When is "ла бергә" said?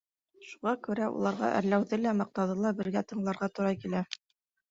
2.63-3.05